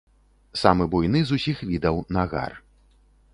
Самы 0.61 0.87
буйны 0.93 1.21
з 1.31 1.37
усіх 1.39 1.61
відаў 1.73 2.01
нагар. 2.19 2.51